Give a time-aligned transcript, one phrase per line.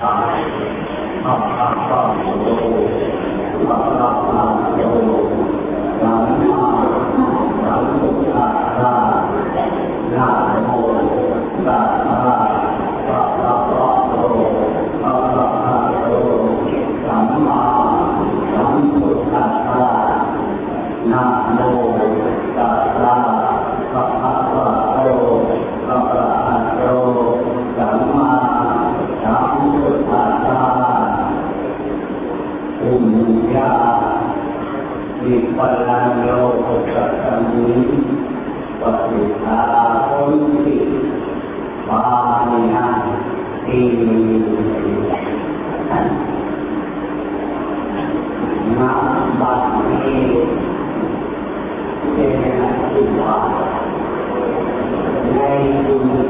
[0.00, 0.54] Thank
[5.44, 5.49] you.
[35.32, 36.30] สิบพลังโล
[36.66, 37.80] กสันี้
[38.80, 39.60] ปฏิทา
[40.08, 40.34] คน
[40.64, 40.76] ติ
[41.88, 42.02] ปา
[42.50, 42.86] นิยา
[43.66, 43.80] ติ
[48.76, 48.92] นา
[49.40, 50.22] บัดนี้
[52.12, 52.18] เจ
[52.60, 53.36] นะสุภา
[55.34, 55.38] ใน
[55.84, 56.29] คุ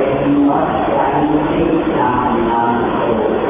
[0.00, 1.64] เป็นวัดสันติ
[1.96, 3.49] ธรรมนามโต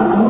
[0.00, 0.29] Allah.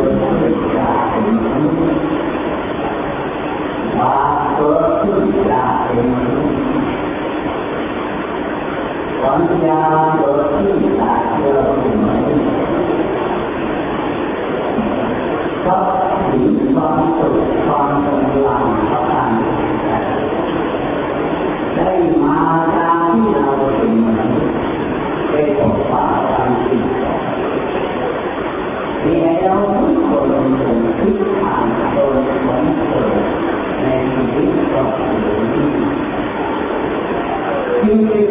[9.67, 9.81] ยา
[10.17, 12.17] เกิดขึ้นจากเกิดสิ่งนี้
[15.65, 17.35] ทรัพย์สินความสุข
[17.65, 19.31] ความกำลังพระพัน
[21.75, 21.89] ได้
[22.23, 22.39] มา
[22.75, 24.53] ตามที่เราเป็นมนุษย์
[25.31, 26.83] ได้ตกปากตามสิ่ง
[29.01, 30.29] ที่เราทุกคน
[30.59, 33.11] คงคิดทางโดยผลเกิด
[33.81, 35.81] ในชีวิตของตัวเอง
[37.83, 38.30] ที่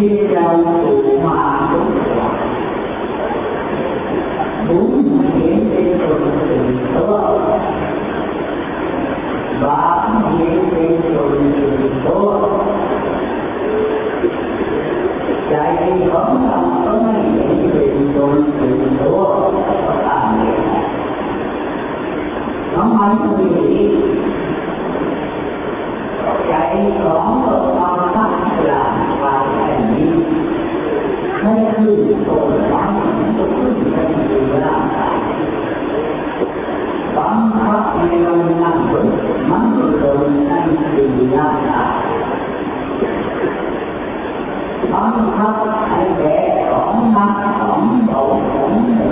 [0.00, 1.94] đi đâu cũng hòa cũng
[4.68, 6.58] muốn diễn trên tuần tự
[6.94, 7.38] tốt
[9.60, 12.48] và diễn trên tuần tự tốt
[15.50, 16.18] đại khi có
[16.50, 17.00] lòng có
[17.34, 19.52] diễn trên tuần tự tốt
[22.76, 23.88] nó mang suy nghĩ
[26.48, 27.47] chạy có
[31.88, 31.92] บั
[37.36, 45.56] งคับ
[45.88, 46.36] ให้แก่
[46.70, 48.20] ของนักของเบา
[48.52, 49.07] ของหนึ่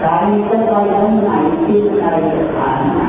[0.00, 0.06] ใจ
[0.48, 1.30] จะไปทางไหน
[1.66, 2.04] ที่ใจ
[2.36, 3.00] จะผ่านไหน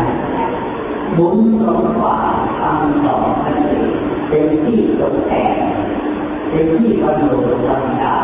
[1.18, 2.18] บุญของฝ่า
[2.60, 3.62] ทำต่อนั่น
[4.28, 5.56] เป็นที่ตกแต่ง
[6.50, 8.16] เป็นที่บรรลุปัญญา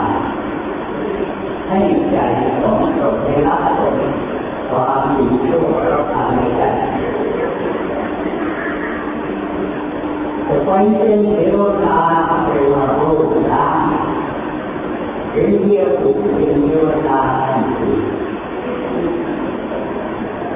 [1.67, 1.79] ให้
[2.11, 2.17] ใจ
[2.61, 3.97] ของตนได้ละตน
[4.69, 5.75] ความดีชั่ว
[6.13, 6.61] ทางในใจ
[10.47, 11.99] จะไปเป็นเทวดา
[12.45, 13.01] เทวโล
[13.31, 13.65] กนา
[15.31, 17.91] เป็นเทียบุตรเป็นเทวดาทันที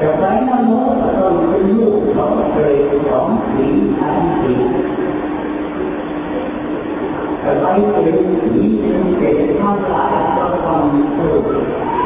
[0.02, 3.66] จะไปนรกก็ต้องเป็นลูกของเปรตของผี
[4.00, 4.54] ทันที
[7.44, 10.84] จะไปเป็นผีเป็นเปรตทั้งหลายก็ต้อง
[11.18, 11.44] ถูก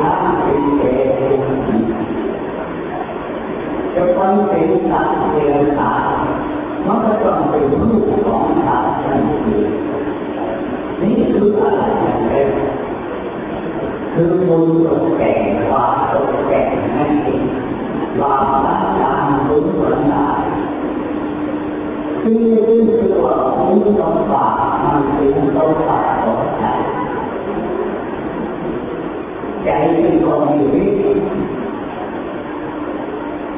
[0.03, 1.77] ล้างเป็นเปรตเป็นผี
[3.95, 4.19] จะไป
[4.49, 6.13] เป็นสัตว์เดรัจฉาน
[6.85, 9.57] มันก็ต้องเป็นลูกของสัตว์ทันที
[11.01, 12.47] นี่คืออะไรอย่างเงี้ย
[14.13, 15.41] คือบุญตกแต่ง
[23.91, 26.65] บุญต้องฝากมันเป็นต้องฝากของใจ
[29.63, 29.69] ใจ
[30.01, 30.89] เป็นของอยู่นี่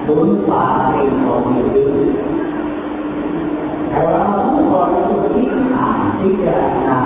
[0.08, 1.88] บุญฝากเป็นของอยู่นี่
[3.90, 6.56] แต่ว่าทุกคนทุกที่อ่านที่จะ
[6.88, 7.00] นา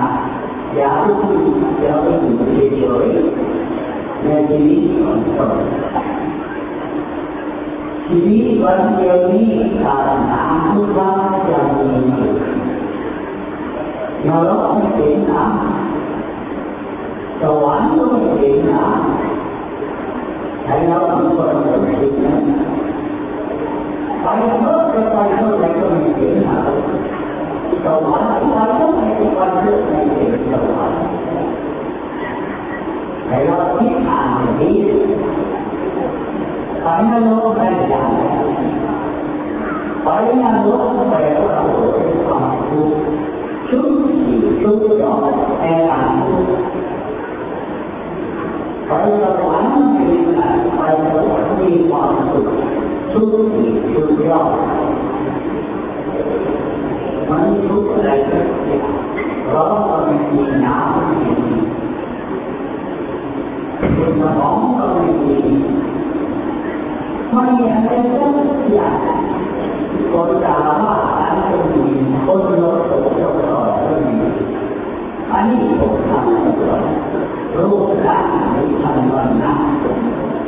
[0.76, 2.36] อย่าพูดอย่าไปอยู่
[2.78, 5.58] เฉยๆในชีวิตของตน
[14.28, 15.50] ngồi đó có một chuyện hả?
[17.42, 18.88] Đồ án có một chuyện hả?
[20.68, 22.40] Tại sao không có một kiện, hả
[24.26, 26.62] tại sao hết cho tay hơn lại có một chuyện hả?
[27.84, 30.92] Đồ án tại sao hết lại có quan trước này chuyện đồ án
[33.30, 34.84] tại sao biết à biết.
[36.84, 38.12] Tại sao nó đang làm
[40.06, 41.92] phải sao nó bèo đầu
[42.72, 43.17] của
[43.70, 43.90] ชุด
[44.28, 45.12] อยู่ชุดก็
[45.62, 46.14] แอร์อัน
[48.88, 50.06] ไปสวรรค์มี
[50.40, 50.82] นะไป
[51.12, 52.48] สวรรค์มีความสุข
[53.12, 54.40] ชุดอยู่ชุดก็
[57.30, 58.40] มันชุดอะไรก็
[59.52, 61.32] เราต้อนมีน้ำมี
[63.96, 65.36] คุณสมองก็มี
[67.34, 68.90] มันยังเป็นเรื่องใหญ่
[70.12, 70.98] คนด่าว่า
[71.50, 71.86] คนดี
[72.26, 72.80] คนลด
[74.06, 74.16] มี
[75.32, 75.37] อันนี้ผมทำก่อน
[77.58, 79.60] รูปร่างไม่ทำวันนั้น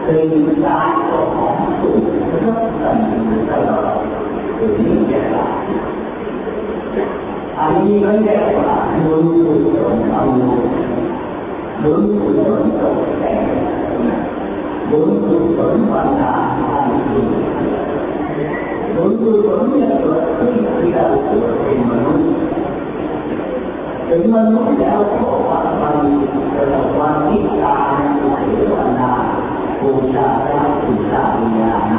[0.05, 0.79] ตื่นตา
[1.09, 2.37] ก็หอมสุขก็
[2.81, 2.93] ตื่
[3.39, 3.97] นตลอด
[4.57, 5.45] ถึงนี้จะละ
[7.59, 8.75] อันนี้ก็เรียกว่า
[9.05, 10.21] บุญกุศลเอา
[11.83, 13.39] บุญกุศลตกแต่ง
[14.89, 17.19] บุญกุศลปัญญาทันที
[18.95, 22.48] บุญกุศลเนี่ยเกิดขึ้นที่เราเกิดเป็นมนุษย์
[24.09, 25.97] เป็นมนุษย์แล้วก็วันวัน
[26.51, 28.29] เกิดวันที่การกุ
[28.69, 29.11] ศลนา
[29.81, 31.93] บูชาพระบูชาวิญาณ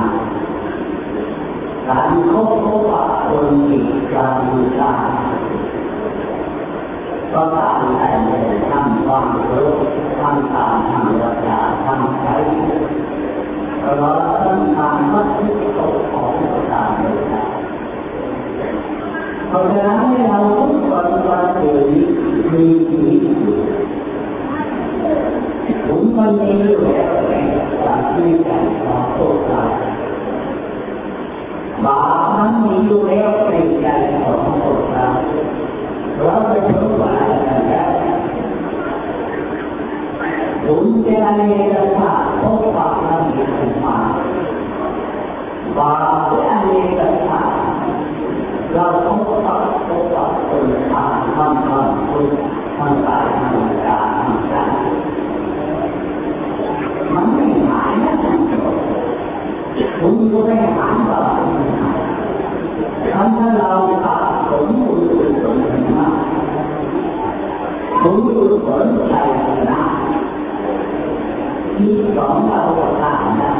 [1.88, 3.78] การเข้าพบว่าคนมี
[4.12, 4.92] การบูชา
[7.32, 8.10] ก็ตามแต่
[8.70, 9.26] ทำความ
[45.78, 47.54] บาปและอเนกชาติ
[48.74, 50.62] เราต้องตัดตัวตัดตัว
[50.92, 52.26] ทางทำทงคุณ
[52.78, 54.74] ทำกายทำกายทำกาย
[57.14, 58.12] มันไม่หายนะ
[59.98, 61.40] คุณก็ไม่หายบาป
[63.14, 63.72] ทำให้เรา
[64.04, 65.04] ขาดสมบูรณ์
[65.44, 66.14] สมบูรณ์มาก
[68.02, 69.14] สมบูรณ์ผลใจ
[69.46, 69.80] ชนะ
[71.76, 73.59] ที่สองเราก็ตามได้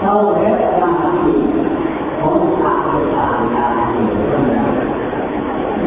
[0.00, 1.40] เข้าแล้วงานที่
[2.20, 4.64] ของทางทางงานที่ตรงนั้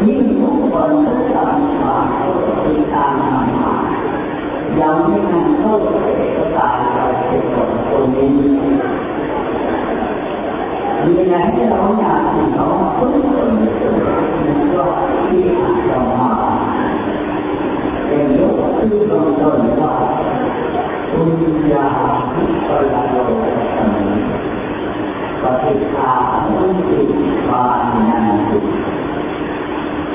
[0.06, 2.26] ยิ่งทุกคนทุกการมาเขา
[2.64, 3.12] ติดตาม
[3.62, 3.74] มา
[4.80, 6.06] ยังไม่ทันเข้าไป
[6.36, 8.30] ก็ตายไปเป็นคนตรงนี้
[11.06, 12.03] vì lẽ cái đó là nó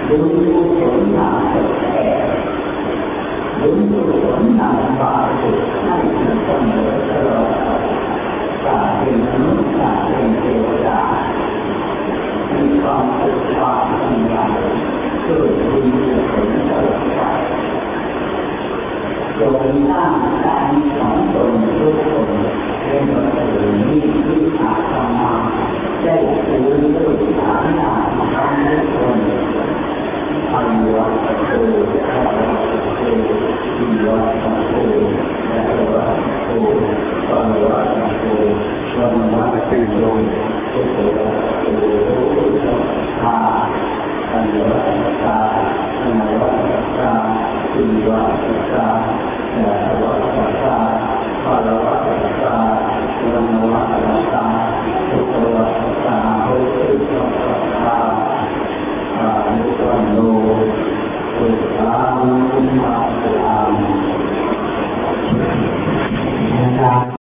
[0.09, 0.45] đúng
[0.81, 2.29] cũng là thực thể
[3.61, 6.01] đúng cũng là và thực hay
[6.47, 6.99] không được
[8.65, 11.01] กาเป็นมนุษย์กาเป็นเทวดา
[12.53, 14.51] มีความสุขความสงบ
[15.23, 17.21] เกิดบุญเกิดผลตลอดไป
[19.37, 20.13] โดยสร้าง
[20.45, 20.98] การ